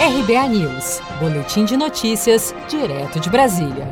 RBA 0.00 0.48
News, 0.48 0.98
Boletim 1.20 1.66
de 1.66 1.76
Notícias, 1.76 2.54
direto 2.70 3.20
de 3.20 3.28
Brasília. 3.28 3.86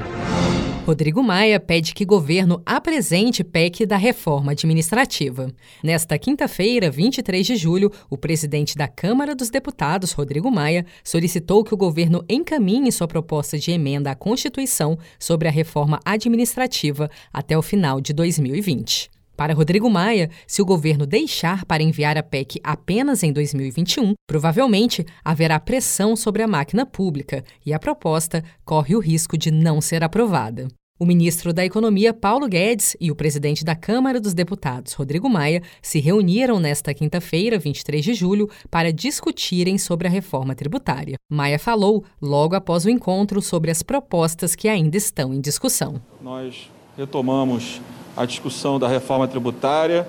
Rodrigo 0.87 1.23
Maia 1.23 1.61
pede 1.61 1.92
que 1.92 2.07
governo 2.07 2.62
apresente 2.65 3.45
PEC 3.45 3.85
da 3.85 3.99
reforma 3.99 4.53
administrativa. 4.53 5.53
Nesta 5.85 6.19
quinta-feira, 6.19 6.91
23 6.91 7.47
de 7.47 7.57
julho, 7.57 7.93
o 8.09 8.17
presidente 8.17 8.75
da 8.75 8.89
Câmara 8.89 9.37
dos 9.37 9.51
Deputados, 9.51 10.13
Rodrigo 10.13 10.51
Maia, 10.51 10.87
solicitou 11.05 11.63
que 11.63 11.75
o 11.75 11.77
governo 11.77 12.25
encaminhe 12.27 12.90
sua 12.90 13.06
proposta 13.06 13.59
de 13.59 13.71
emenda 13.71 14.11
à 14.11 14.15
Constituição 14.15 14.99
sobre 15.19 15.47
a 15.47 15.51
reforma 15.51 16.01
administrativa 16.06 17.11
até 17.30 17.59
o 17.59 17.61
final 17.61 18.01
de 18.01 18.15
2020. 18.15 19.11
Para 19.39 19.55
Rodrigo 19.55 19.89
Maia, 19.89 20.30
se 20.48 20.61
o 20.61 20.65
governo 20.65 21.07
deixar 21.07 21.65
para 21.65 21.80
enviar 21.80 22.19
a 22.19 22.25
PEC 22.25 22.59
apenas 22.61 23.23
em 23.23 23.33
2021, 23.33 24.15
provavelmente 24.27 25.07
haverá 25.25 25.61
pressão 25.61 26.16
sobre 26.16 26.43
a 26.43 26.48
máquina 26.48 26.84
pública 26.84 27.45
e 27.65 27.73
a 27.73 27.79
proposta 27.79 28.43
corre 28.65 28.96
o 28.96 28.98
risco 28.98 29.38
de 29.38 29.52
não 29.52 29.80
ser 29.80 30.02
aprovada. 30.02 30.66
O 30.98 31.06
ministro 31.06 31.52
da 31.52 31.65
Economia, 31.65 32.12
Paulo 32.12 32.48
Guedes, 32.48 32.96
e 33.01 33.12
o 33.12 33.15
presidente 33.15 33.65
da 33.65 33.77
Câmara 33.77 34.20
dos 34.20 34.34
Deputados, 34.34 34.95
Rodrigo 34.95 35.30
Maia, 35.30 35.62
se 35.80 36.01
reuniram 36.01 36.59
nesta 36.59 36.93
quinta-feira, 36.93 37.60
23 37.60 38.05
de 38.05 38.15
julho, 38.15 38.51
para 38.68 38.93
discutirem 38.93 39.79
sobre 39.79 40.09
a 40.09 40.10
reforma 40.10 40.57
tributária. 40.57 41.15
Maia 41.30 41.60
falou 41.60 42.05
logo 42.20 42.57
após 42.57 42.84
o 42.84 42.91
encontro 42.91 43.41
sobre 43.41 43.70
as 43.70 43.84
propostas 43.84 44.57
que 44.57 44.66
ainda 44.66 44.96
estão 44.96 45.32
em 45.32 45.41
discussão. 45.41 46.02
Nós 46.20 46.68
retomamos 46.96 47.80
a 48.18 48.27
discussão 48.27 48.80
da 48.80 48.88
reforma 48.88 49.28
tributária. 49.28 50.06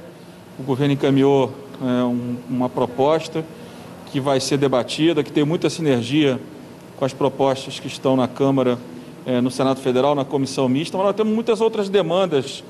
O 0.57 0.63
governo 0.63 0.93
encaminhou 0.95 1.53
é, 1.79 2.03
um, 2.03 2.35
uma 2.49 2.67
proposta 2.67 3.45
que 4.11 4.19
vai 4.19 4.39
ser 4.39 4.57
debatida, 4.57 5.23
que 5.23 5.31
tem 5.31 5.45
muita 5.45 5.69
sinergia 5.69 6.39
com 6.97 7.05
as 7.05 7.13
propostas 7.13 7.79
que 7.79 7.87
estão 7.87 8.15
na 8.15 8.27
Câmara, 8.27 8.79
é, 9.27 9.39
no 9.39 9.51
Senado 9.51 9.79
Federal, 9.79 10.15
na 10.15 10.25
comissão 10.25 10.67
mista, 10.67 10.97
mas 10.97 11.05
nós 11.05 11.15
temos 11.15 11.31
muitas 11.31 11.61
outras 11.61 11.87
demandas, 11.87 12.63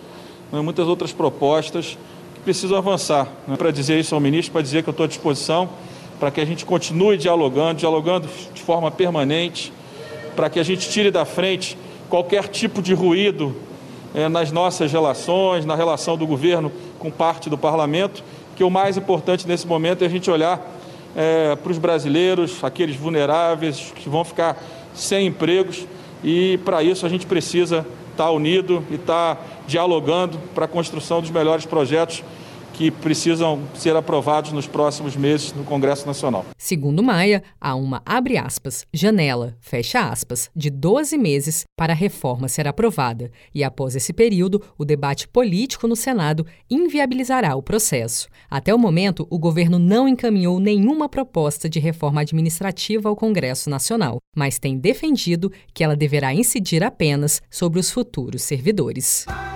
né, 0.52 0.59
muitas 0.59 0.86
outras 0.88 1.14
propostas 1.14 1.97
que 2.36 2.42
precisam 2.42 2.77
avançar. 2.77 3.27
Né? 3.47 3.55
Para 3.55 3.71
dizer 3.71 3.97
isso 3.97 4.14
ao 4.14 4.19
ministro, 4.19 4.52
para 4.52 4.61
dizer 4.61 4.83
que 4.83 4.89
eu 4.89 4.92
estou 4.92 5.05
à 5.05 5.08
disposição 5.08 5.69
para 6.19 6.30
que 6.30 6.42
a 6.42 6.45
gente 6.45 6.66
continue 6.66 7.17
dialogando, 7.17 7.75
dialogando 7.75 8.27
de 8.53 8.61
forma 8.61 8.92
permanente, 8.92 9.71
para 10.36 10.49
que 10.49 10.59
a 10.59 10.64
gente 10.64 10.89
tire 10.89 11.09
da 11.09 11.23
frente 11.23 11.77
qualquer 12.09 12.49
tipo 12.49 12.81
de 12.81 12.94
ruído 12.94 13.55
nas 14.29 14.52
nossas 14.52 14.91
relações, 14.91 15.65
na 15.65 15.75
relação 15.75 16.17
do 16.17 16.25
governo 16.25 16.71
com 16.97 17.11
parte 17.11 17.49
do 17.49 17.57
parlamento, 17.57 18.23
que 18.55 18.63
o 18.63 18.69
mais 18.69 18.97
importante 18.97 19.47
nesse 19.47 19.67
momento 19.67 20.03
é 20.03 20.07
a 20.07 20.09
gente 20.09 20.29
olhar 20.29 20.59
é, 21.15 21.55
para 21.55 21.71
os 21.71 21.77
brasileiros, 21.77 22.63
aqueles 22.63 22.95
vulneráveis 22.95 23.93
que 23.95 24.09
vão 24.09 24.23
ficar 24.23 24.57
sem 24.93 25.27
empregos, 25.27 25.85
e 26.23 26.59
para 26.65 26.83
isso 26.83 27.05
a 27.05 27.09
gente 27.09 27.25
precisa 27.25 27.85
estar 28.11 28.25
tá 28.25 28.31
unido 28.31 28.83
e 28.89 28.95
estar 28.95 29.35
tá 29.35 29.41
dialogando 29.67 30.37
para 30.53 30.65
a 30.65 30.67
construção 30.67 31.21
dos 31.21 31.30
melhores 31.30 31.65
projetos 31.65 32.23
que 32.80 32.89
precisam 32.89 33.59
ser 33.75 33.94
aprovados 33.94 34.53
nos 34.53 34.66
próximos 34.66 35.13
meses 35.13 35.52
no 35.52 35.66
Congresso 35.66 36.08
Nacional. 36.08 36.45
Segundo 36.58 37.03
Maia, 37.03 37.44
há 37.59 37.75
uma, 37.75 38.02
abre 38.05 38.38
aspas, 38.38 38.86
janela, 38.94 39.58
fecha 39.59 40.09
aspas, 40.09 40.49
de 40.55 40.69
12 40.69 41.17
meses 41.17 41.66
para 41.77 41.91
a 41.91 41.95
reforma 41.95 42.47
ser 42.47 42.69
aprovada, 42.69 43.31
e 43.53 43.66
após 43.66 43.97
esse 43.97 44.13
período, 44.13 44.63
o 44.77 44.86
debate 44.86 45.27
político 45.27 45.89
no 45.89 45.95
Senado 45.97 46.45
inviabilizará 46.69 47.53
o 47.53 47.61
processo. 47.61 48.30
Até 48.49 48.73
o 48.73 48.80
momento, 48.80 49.27
o 49.30 49.38
governo 49.38 49.77
não 49.77 50.08
encaminhou 50.08 50.58
nenhuma 50.58 51.09
proposta 51.09 51.67
de 51.67 51.81
reforma 51.81 52.21
administrativa 52.21 53.09
ao 53.09 53.16
Congresso 53.16 53.69
Nacional, 53.69 54.19
mas 54.33 54.58
tem 54.58 54.77
defendido 54.77 55.52
que 55.73 55.83
ela 55.83 55.97
deverá 55.97 56.33
incidir 56.33 56.81
apenas 56.81 57.41
sobre 57.52 57.77
os 57.77 57.91
futuros 57.91 58.41
servidores. 58.41 59.25